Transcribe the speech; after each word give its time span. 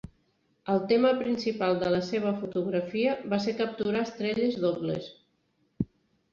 El 0.75 0.79
tema 0.91 1.11
principal 1.19 1.77
de 1.83 1.91
la 1.97 1.99
seva 2.07 2.33
fotografia 2.41 3.13
va 3.35 3.41
ser 3.47 3.55
capturar 3.63 4.05
estrelles 4.09 4.61
dobles. 4.67 5.15